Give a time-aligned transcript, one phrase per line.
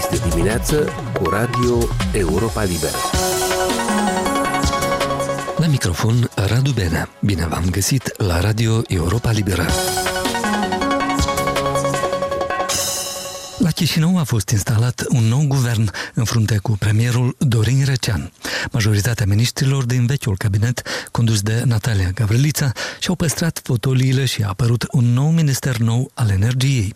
[0.00, 1.78] Este dimineață cu Radio
[2.12, 2.96] Europa Liberă.
[5.56, 7.08] La microfon Radu Benea.
[7.20, 9.64] Bine v-am găsit la Radio Europa Liberă.
[13.80, 18.32] Chișinău a fost instalat un nou guvern în frunte cu premierul Dorin Recean.
[18.72, 24.86] Majoritatea ministrilor din vechiul cabinet, condus de Natalia Gavrilița, și-au păstrat fotoliile și a apărut
[24.90, 26.94] un nou minister nou al energiei.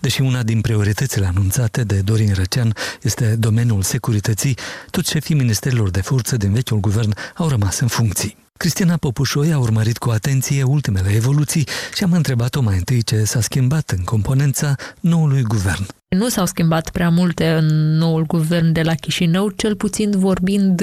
[0.00, 4.56] Deși una din prioritățile anunțate de Dorin Răcean este domeniul securității,
[4.90, 8.43] toți șefii ministerilor de forță din vechiul guvern au rămas în funcții.
[8.58, 13.40] Cristina Popușoi a urmărit cu atenție ultimele evoluții și am întrebat-o mai întâi ce s-a
[13.40, 15.86] schimbat în componența noului guvern.
[16.08, 20.82] Nu s-au schimbat prea multe în noul guvern de la Chișinău, cel puțin vorbind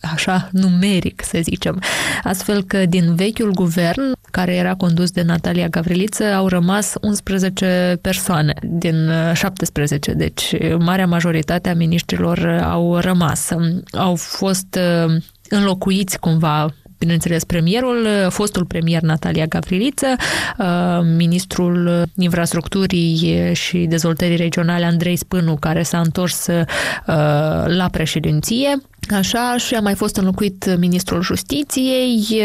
[0.00, 1.82] așa numeric, să zicem.
[2.22, 8.54] Astfel că din vechiul guvern, care era condus de Natalia Gavriliță, au rămas 11 persoane
[8.62, 13.48] din 17, deci marea majoritate a miniștrilor au rămas.
[13.92, 15.14] Au fost uh,
[15.48, 20.06] înlocuiți cumva bineînțeles, premierul, fostul premier Natalia Gavriliță,
[20.58, 20.66] uh,
[21.16, 26.64] ministrul infrastructurii și dezvoltării regionale Andrei Spânu, care s-a întors uh,
[27.66, 28.80] la președinție,
[29.10, 32.42] Așa, și a mai fost înlocuit ministrul justiției,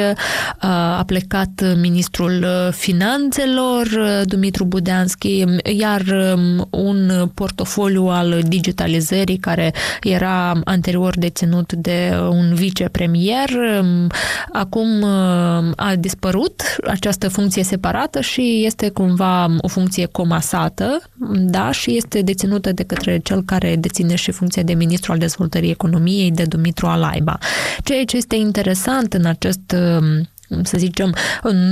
[0.60, 3.88] a plecat ministrul finanțelor,
[4.26, 5.44] Dumitru Budeanski,
[5.78, 6.02] iar
[6.36, 13.50] um, un portofoliu al digitalizării care era anterior deținut de un vicepremier,
[13.82, 14.08] um,
[14.54, 16.62] acum um, a dispărut.
[16.88, 21.02] Această funcție separată și este cumva o funcție comasată,
[21.36, 25.70] da, și este deținută de către cel care deține și funcția de ministru al dezvoltării
[25.70, 27.38] economiei, de Dumitru Alaiba.
[27.84, 30.28] Ceea ce este interesant în acest um,
[30.64, 31.16] să zicem,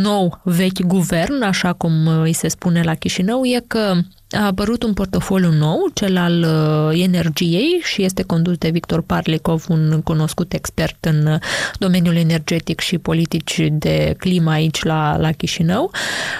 [0.02, 3.94] nou vechi guvern, așa cum uh, îi se spune la Chișinău, e că
[4.32, 9.66] a apărut un portofoliu nou, cel al uh, energiei și este condus de Victor Parlikov,
[9.70, 11.40] un cunoscut expert în uh,
[11.78, 15.92] domeniul energetic și politici de climă aici la, la Chișinău.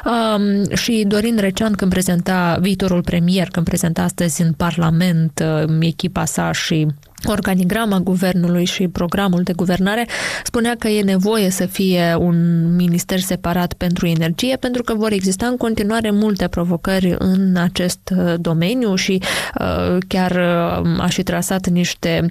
[0.06, 5.44] Um, și Dorin Recean, când prezenta viitorul premier, când prezenta astăzi în Parlament
[5.80, 6.88] echipa sa și
[7.28, 10.08] organigrama guvernului și programul de guvernare
[10.44, 15.46] spunea că e nevoie să fie un minister separat pentru energie pentru că vor exista
[15.46, 19.22] în continuare multe provocări în acest uh, domeniu și
[19.60, 22.26] uh, chiar uh, a și trasat niște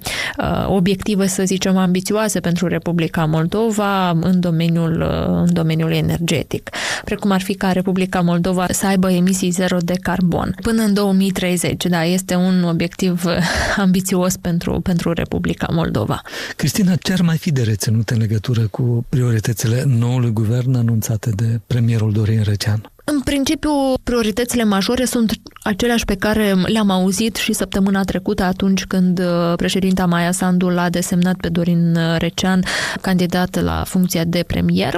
[0.67, 5.01] obiective, să zicem, ambițioase pentru Republica Moldova în domeniul,
[5.45, 6.69] în domeniul energetic,
[7.03, 11.85] precum ar fi ca Republica Moldova să aibă emisii zero de carbon până în 2030.
[11.85, 13.23] Da, este un obiectiv
[13.77, 16.21] ambițios pentru pentru Republica Moldova.
[16.55, 21.59] Cristina, ce ar mai fi de reținut în legătură cu prioritățile noului guvern anunțate de
[21.67, 22.91] premierul Dorin Răcean?
[23.07, 23.69] În principiu,
[24.03, 25.31] prioritățile majore sunt
[25.63, 30.89] aceleași pe care le-am auzit și săptămâna trecută atunci când uh, președinta Maia Sandu l-a
[30.89, 32.63] desemnat pe Dorin uh, Recean
[33.01, 34.95] candidat la funcția de premier.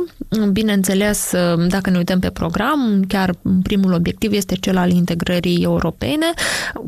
[0.52, 6.26] Bineînțeles, uh, dacă ne uităm pe program, chiar primul obiectiv este cel al integrării europene.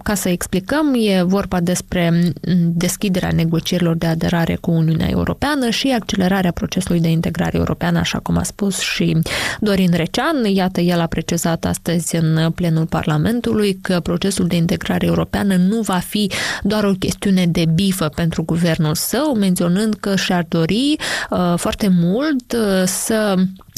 [0.04, 2.34] Ca să explicăm, e vorba despre mm,
[2.74, 8.38] deschiderea negocierilor de aderare cu Uniunea Europeană și accelerarea procesului de integrare europeană, așa cum
[8.38, 9.18] a spus și
[9.60, 10.46] Dorin Recean.
[10.46, 15.98] Iată, el a precizat astăzi în plenul Parlamentului că procesul de integrare europeană nu va
[15.98, 16.32] fi
[16.64, 20.96] doar o chestiune de bifă pentru guvernul său, menționând că și-ar dori
[21.30, 23.36] uh, foarte mult uh, să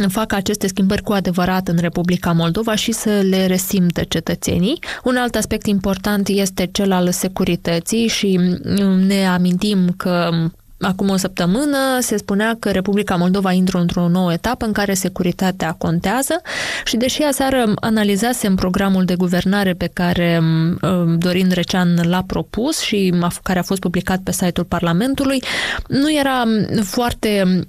[0.07, 4.79] facă aceste schimbări cu adevărat în Republica Moldova și să le resimtă cetățenii.
[5.03, 8.39] Un alt aspect important este cel al securității și
[9.07, 10.29] ne amintim că
[10.81, 15.75] acum o săptămână se spunea că Republica Moldova intră într-o nouă etapă în care securitatea
[15.77, 16.41] contează
[16.85, 23.13] și deși aseară analizasem programul de guvernare pe care um, Dorin Recean l-a propus și
[23.43, 25.43] care a fost publicat pe site-ul Parlamentului,
[25.87, 26.43] nu era
[26.83, 27.63] foarte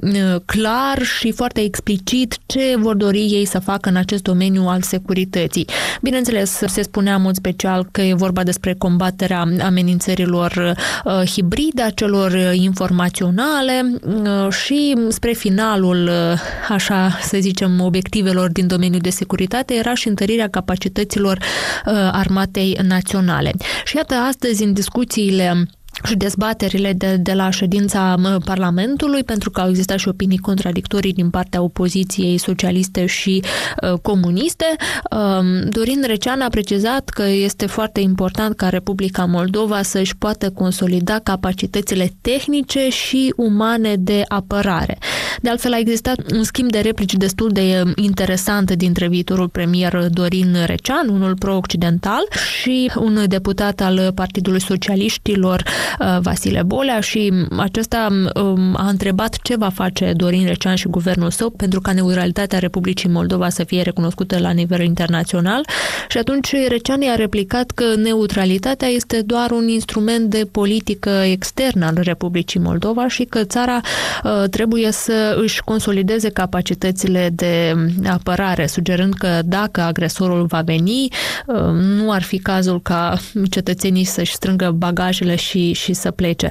[0.44, 5.66] clar și foarte explicit ce vor dori ei să facă în acest domeniu al securității.
[6.02, 10.74] Bineînțeles, se spunea în mod special că e vorba despre combaterea amenințărilor
[11.04, 18.50] uh, hibride, a celor informații informaționale uh, și spre finalul, uh, așa să zicem, obiectivelor
[18.50, 23.52] din domeniul de securitate era și întărirea capacităților uh, armatei naționale.
[23.84, 25.66] Și iată, astăzi, în discuțiile
[26.04, 28.14] și dezbaterile de, de la ședința
[28.44, 34.64] Parlamentului, pentru că au existat și opinii contradictorii din partea opoziției socialiste și uh, comuniste.
[35.10, 41.18] Uh, Dorin Recean a precizat că este foarte important ca Republica Moldova să-și poată consolida
[41.22, 44.98] capacitățile tehnice și umane de apărare.
[45.40, 50.56] De altfel, a existat un schimb de replici destul de interesant dintre viitorul premier Dorin
[50.66, 52.22] Recean, unul pro-occidental,
[52.60, 59.56] și un deputat al Partidului Socialiștilor, uh, Vasile Bolea, și acesta um, a întrebat ce
[59.56, 64.38] va face Dorin Recean și guvernul său pentru ca neutralitatea Republicii Moldova să fie recunoscută
[64.38, 65.66] la nivel internațional.
[66.08, 71.98] Și atunci Recean i-a replicat că neutralitatea este doar un instrument de politică externă al
[72.02, 73.80] Republicii Moldova și că țara
[74.24, 77.74] uh, trebuie să își consolideze capacitățile de
[78.06, 81.08] apărare, sugerând că dacă agresorul va veni,
[81.46, 83.18] uh, nu ar fi cazul ca
[83.50, 86.50] cetățenii să-și strângă bagajele și, și să plece.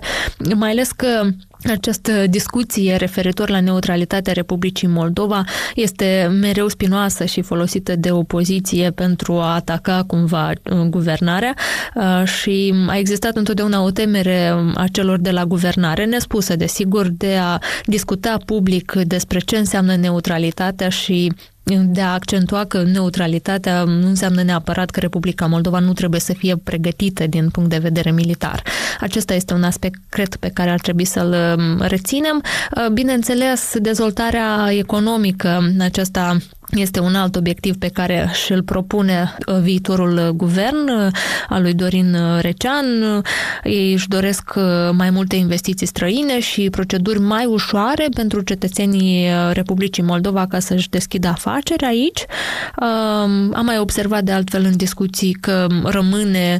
[0.56, 1.22] Mai ales că
[1.70, 5.44] această discuție referitor la neutralitatea Republicii Moldova
[5.76, 11.56] este mereu spinoasă și folosită de opoziție pentru a ataca cumva uh, guvernarea
[11.96, 17.36] uh, și a existat întotdeauna o temere a celor de la guvernare, nespusă desigur, de
[17.42, 21.32] a discuta public despre ce înseamnă neutralitatea și
[21.64, 26.56] de a accentua că neutralitatea nu înseamnă neapărat că Republica Moldova nu trebuie să fie
[26.64, 28.64] pregătită din punct de vedere militar.
[29.00, 32.42] Acesta este un aspect, cred, pe care ar trebui să-l um, reținem.
[32.78, 36.38] Uh, bineînțeles, dezvoltarea economică, aceasta
[36.80, 41.12] este un alt obiectiv pe care și-l propune uh, viitorul guvern uh,
[41.50, 42.86] al lui Dorin Recean.
[43.64, 44.54] Ei își doresc
[44.92, 51.28] mai multe investiții străine și proceduri mai ușoare pentru cetățenii Republicii Moldova ca să-și deschidă
[51.28, 52.26] afaceri aici.
[52.80, 56.58] Um, am mai observat de altfel în discuții că rămâne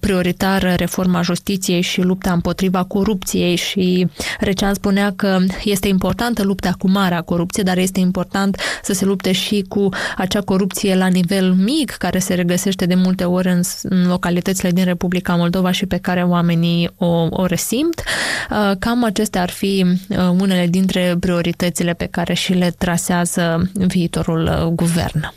[0.00, 4.06] prioritară reforma justiției și lupta împotriva corupției și
[4.40, 9.31] Recean spunea că este importantă lupta cu marea corupție, dar este important să se lupte
[9.32, 14.06] și cu acea corupție la nivel mic, care se regăsește de multe ori în, în
[14.06, 18.02] localitățile din Republica Moldova și pe care oamenii o, o resimt.
[18.50, 24.42] Uh, cam acestea ar fi uh, unele dintre prioritățile pe care și le trasează viitorul
[24.42, 25.32] uh, guvern.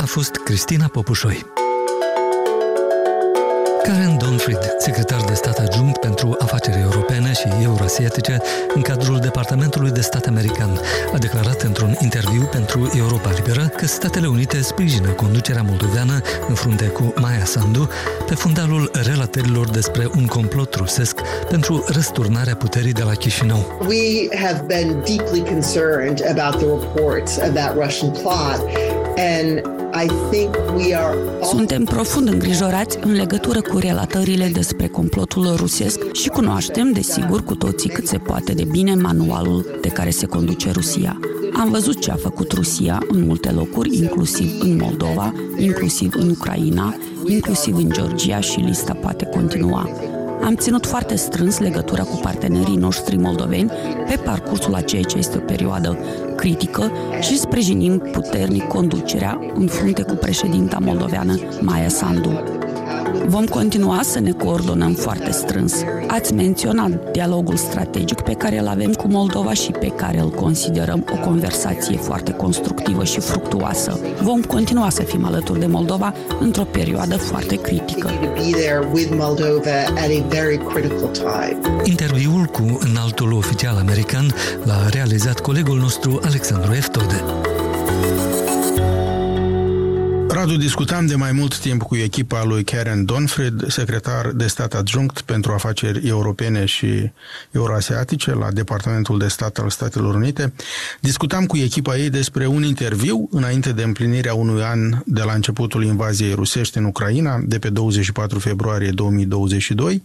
[0.00, 1.65] A fost Cristina Popușoi.
[3.86, 8.38] Karen Donfried, secretar de stat adjunct pentru afaceri europene și euroasiatice
[8.74, 10.80] în cadrul Departamentului de Stat American,
[11.12, 16.84] a declarat într-un interviu pentru Europa Liberă că Statele Unite sprijină conducerea moldoveană în frunte
[16.84, 17.88] cu Maya Sandu
[18.26, 23.78] pe fundalul relatărilor despre un complot rusesc pentru răsturnarea puterii de la Chișinău.
[23.88, 28.60] We have been deeply concerned about the reports of that Russian plot
[29.16, 29.75] and
[31.42, 37.90] suntem profund îngrijorați în legătură cu relatările despre complotul rusesc și cunoaștem, desigur, cu toții
[37.90, 41.20] cât se poate de bine manualul de care se conduce Rusia.
[41.52, 46.94] Am văzut ce a făcut Rusia în multe locuri, inclusiv în Moldova, inclusiv în Ucraina,
[47.26, 49.90] inclusiv în Georgia și lista poate continua.
[50.42, 53.70] Am ținut foarte strâns legătura cu partenerii noștri moldoveni
[54.08, 55.98] pe parcursul a ceea ce este o perioadă
[56.36, 62.42] critică și sprijinim puternic conducerea în frunte cu președinta moldoveană Maia Sandu.
[63.26, 65.74] Vom continua să ne coordonăm foarte strâns.
[66.06, 71.04] Ați menționat dialogul strategic pe care îl avem cu Moldova și pe care îl considerăm
[71.12, 74.00] o conversație foarte constructivă și fructuoasă.
[74.22, 78.10] Vom continua să fim alături de Moldova într-o perioadă foarte critică.
[81.84, 87.24] Interviul cu înaltul oficial american l-a realizat colegul nostru Alexandru Eftode.
[90.46, 95.20] Radu, discutam de mai mult timp cu echipa lui Karen Donfred, secretar de stat adjunct
[95.20, 97.10] pentru afaceri europene și
[97.50, 100.52] euroasiatice la Departamentul de Stat al Statelor Unite.
[101.00, 105.84] Discutam cu echipa ei despre un interviu înainte de împlinirea unui an de la începutul
[105.84, 110.02] invaziei rusești în Ucraina, de pe 24 februarie 2022.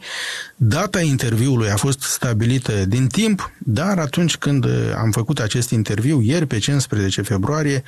[0.55, 6.45] Data interviului a fost stabilită din timp, dar atunci când am făcut acest interviu, ieri
[6.45, 7.83] pe 15 februarie,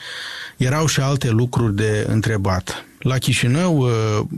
[0.57, 2.85] erau și alte lucruri de întrebare întrebat.
[3.03, 3.89] La Chișinău, uh,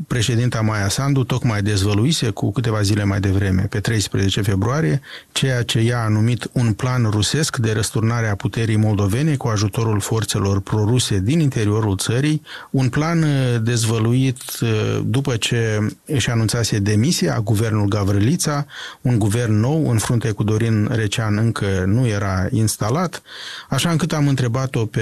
[0.08, 5.80] președinta Maia Sandu tocmai dezvăluise cu câteva zile mai devreme, pe 13 februarie, ceea ce
[5.80, 11.20] ea a numit un plan rusesc de răsturnare a puterii moldovene cu ajutorul forțelor proruse
[11.20, 13.30] din interiorul țării, un plan uh,
[13.62, 14.70] dezvăluit uh,
[15.04, 18.66] după ce își anunțase demisia guvernul Gavrilița,
[19.02, 23.22] un guvern nou în frunte cu Dorin Recean încă nu era instalat,
[23.70, 25.02] așa încât am întrebat-o pe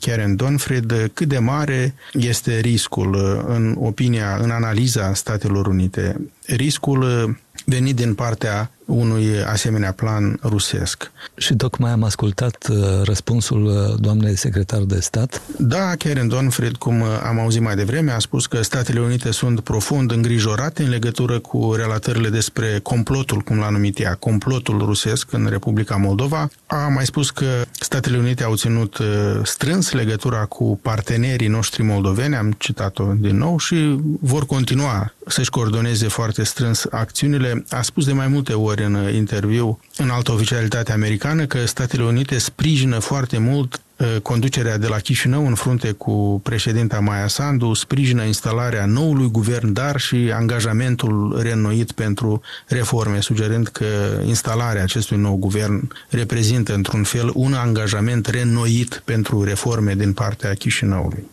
[0.00, 6.20] Karen Donfred cât de mare este riscul riscul în opinia, în analiza Statelor Unite?
[6.46, 11.10] Riscul venit din partea unui asemenea plan rusesc.
[11.36, 15.42] Și tocmai am ascultat uh, răspunsul uh, doamnei secretar de stat.
[15.58, 19.60] Da, Karen Donfried, cum uh, am auzit mai devreme, a spus că Statele Unite sunt
[19.60, 25.46] profund îngrijorate în legătură cu relatările despre complotul, cum l-a numit ea, complotul rusesc în
[25.50, 26.48] Republica Moldova.
[26.66, 27.46] A mai spus că
[27.80, 28.98] Statele Unite au ținut
[29.42, 36.08] strâns legătura cu partenerii noștri moldoveni, am citat-o din nou, și vor continua să-și coordoneze
[36.08, 37.64] foarte strâns acțiunile.
[37.70, 42.38] A spus de mai multe ori în interviu în altă oficialitate americană că Statele Unite
[42.38, 48.22] sprijină foarte mult uh, conducerea de la Chișinău în frunte cu președinta Maia Sandu, sprijină
[48.22, 53.84] instalarea noului guvern, dar și angajamentul reînnoit pentru reforme, sugerând că
[54.26, 61.24] instalarea acestui nou guvern reprezintă într-un fel un angajament reînnoit pentru reforme din partea Chișinăului.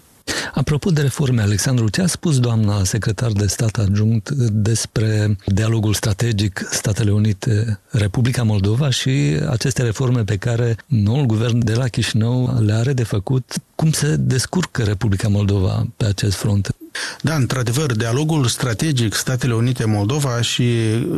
[0.54, 6.68] Apropo de reforme, Alexandru, ce a spus doamna secretar de stat adjunct despre dialogul strategic
[6.72, 12.74] Statele Unite, Republica Moldova și aceste reforme pe care noul guvern de la Chișinău le
[12.74, 13.54] are de făcut?
[13.80, 16.76] Cum se descurcă Republica Moldova pe acest front?
[17.22, 20.66] Da, într-adevăr, dialogul strategic Statele Unite Moldova și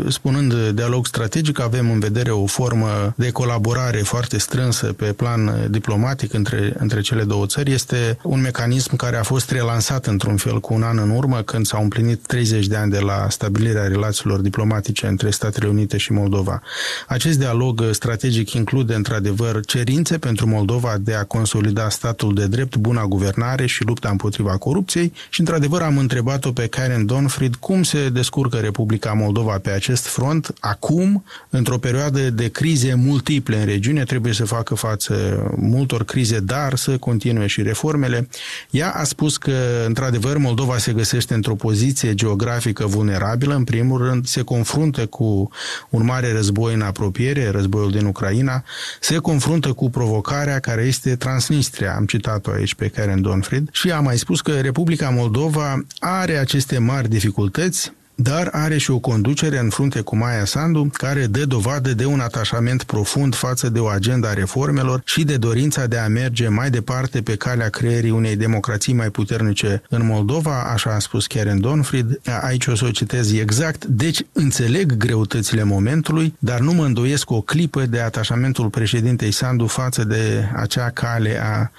[0.10, 6.34] spunând dialog strategic, avem în vedere o formă de colaborare foarte strânsă pe plan diplomatic
[6.34, 7.72] între, între cele două țări.
[7.72, 11.65] Este un mecanism care a fost relansat într-un fel cu un an în urmă, când
[11.65, 16.62] s-au împlinit 30 de ani de la stabilirea relațiilor diplomatice între Statele Unite și Moldova.
[17.08, 23.05] Acest dialog strategic include, într-adevăr, cerințe pentru Moldova de a consolida statul de drept, buna
[23.05, 28.10] guvernare și lupta împotriva corupției și, într-adevăr, Într-adevăr, am întrebat-o pe Karen Donfried cum se
[28.10, 30.53] descurcă Republica Moldova pe acest front.
[30.60, 36.75] Acum, într-o perioadă de crize multiple în regiune, trebuie să facă față multor crize, dar
[36.75, 38.27] să continue și reformele.
[38.70, 39.51] Ea a spus că,
[39.86, 43.55] într-adevăr, Moldova se găsește într-o poziție geografică vulnerabilă.
[43.55, 45.50] În primul rând, se confruntă cu
[45.89, 48.63] un mare război în apropiere, războiul din Ucraina,
[49.00, 51.96] se confruntă cu provocarea care este Transnistria.
[51.96, 52.05] Am
[52.41, 56.77] citat-o aici pe Karen Donfried și a mai spus că Republica Moldova Moldova are aceste
[56.77, 61.94] mari dificultăți, dar are și o conducere în frunte cu Maia Sandu, care dă dovadă
[61.94, 66.08] de un atașament profund față de o agenda a reformelor și de dorința de a
[66.08, 71.27] merge mai departe pe calea creierii unei democrații mai puternice în Moldova, așa a spus
[71.27, 72.20] Karen Donfried.
[72.41, 73.86] Aici o să o citez exact.
[73.86, 80.03] Deci înțeleg greutățile momentului, dar nu mă îndoiesc o clipă de atașamentul președintei Sandu față
[80.03, 81.72] de acea cale a,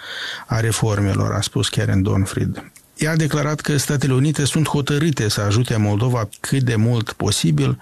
[0.47, 2.72] a reformelor, a spus Karen Donfried.
[3.02, 7.78] Ea a declarat că Statele Unite sunt hotărâte să ajute Moldova cât de mult posibil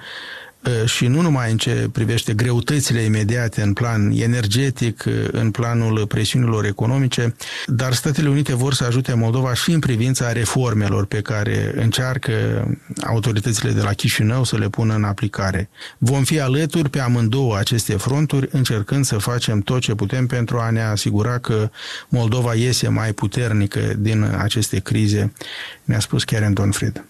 [0.84, 7.34] și nu numai în ce privește greutățile imediate în plan energetic, în planul presiunilor economice,
[7.66, 12.32] dar Statele Unite vor să ajute Moldova și în privința reformelor pe care încearcă
[13.06, 15.70] autoritățile de la Chișinău să le pună în aplicare.
[15.98, 20.70] Vom fi alături pe amândouă aceste fronturi, încercând să facem tot ce putem pentru a
[20.70, 21.70] ne asigura că
[22.08, 25.32] Moldova iese mai puternică din aceste crize,
[25.84, 27.04] ne-a spus Karen Donfried.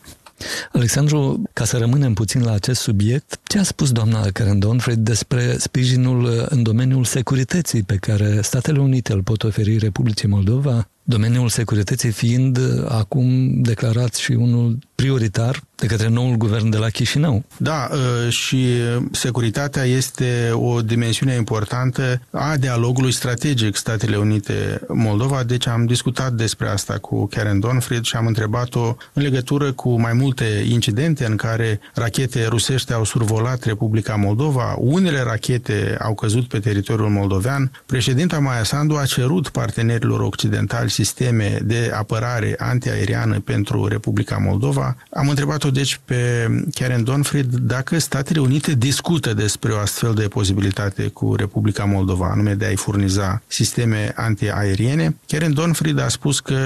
[0.73, 5.57] Alexandru, ca să rămânem puțin la acest subiect, ce a spus doamna Karen Donfred despre
[5.59, 12.11] sprijinul în domeniul securității pe care Statele Unite îl pot oferi Republicii Moldova domeniul securității
[12.11, 17.45] fiind acum declarat și unul prioritar de către noul guvern de la Chișinău.
[17.57, 18.67] Da, ă, și
[19.11, 26.69] securitatea este o dimensiune importantă a dialogului strategic Statele Unite Moldova, deci am discutat despre
[26.69, 31.81] asta cu Karen Donfried și am întrebat-o în legătură cu mai multe incidente în care
[31.95, 37.71] rachete rusești au survolat Republica Moldova, unele rachete au căzut pe teritoriul moldovean.
[37.87, 44.97] Președinta Maia Sandu a cerut partenerilor occidentali sisteme de apărare antiaeriană pentru Republica Moldova.
[45.13, 51.09] Am întrebat-o deci pe Karen Donfried dacă Statele Unite discută despre o astfel de posibilitate
[51.09, 55.17] cu Republica Moldova, anume de a-i furniza sisteme antiaeriene.
[55.27, 56.59] Karen Donfried a spus că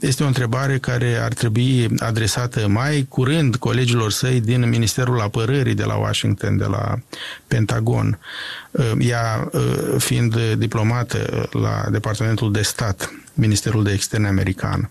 [0.00, 5.84] este o întrebare care ar trebui adresată mai curând colegilor săi din Ministerul Apărării de
[5.84, 6.98] la Washington, de la
[7.46, 8.18] Pentagon.
[8.98, 9.50] Ea
[9.98, 14.90] fiind diplomată la Departamentul de Stat Ministerul de Externe american.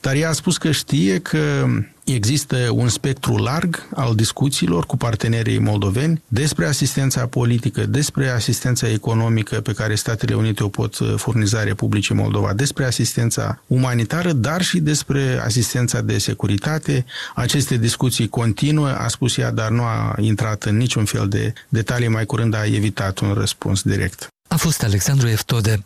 [0.00, 1.66] Dar ea a spus că știe că
[2.04, 9.60] există un spectru larg al discuțiilor cu partenerii moldoveni despre asistența politică, despre asistența economică
[9.60, 15.40] pe care Statele Unite o pot furniza Republicii Moldova, despre asistența umanitară, dar și despre
[15.44, 17.04] asistența de securitate.
[17.34, 22.08] Aceste discuții continuă, a spus ea, dar nu a intrat în niciun fel de detalii,
[22.08, 24.26] mai curând a evitat un răspuns direct.
[24.48, 25.84] A fost Alexandru Eftode.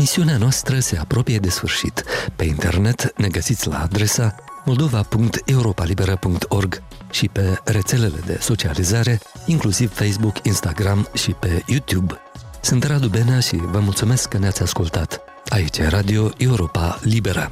[0.00, 2.04] Emisiunea noastră se apropie de sfârșit.
[2.36, 11.08] Pe internet ne găsiți la adresa moldova.europalibera.org și pe rețelele de socializare, inclusiv Facebook, Instagram
[11.14, 12.20] și pe YouTube.
[12.60, 15.20] Sunt Radu Benea și vă mulțumesc că ne-ați ascultat.
[15.48, 17.50] Aici e Radio Europa Liberă.